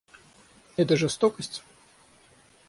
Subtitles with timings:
[0.77, 1.61] Это жестокость?